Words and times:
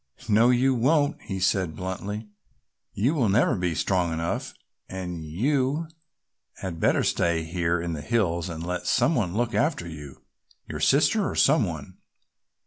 "No 0.27 0.49
you 0.49 0.73
won't,"' 0.73 1.21
he 1.21 1.39
said 1.39 1.75
bluntly, 1.75 2.27
"you 2.91 3.13
will 3.13 3.29
never 3.29 3.55
be 3.55 3.75
strong 3.75 4.11
enough 4.11 4.55
and 4.89 5.23
you 5.23 5.89
had 6.55 6.79
better 6.79 7.03
stay 7.03 7.43
here 7.43 7.79
in 7.79 7.93
the 7.93 8.01
hills 8.01 8.49
and 8.49 8.65
let 8.65 8.87
some 8.87 9.13
one 9.13 9.35
look 9.35 9.53
after 9.53 9.87
you, 9.87 10.23
your 10.67 10.79
sister 10.79 11.29
or 11.29 11.35
some 11.35 11.65
one. 11.65 11.99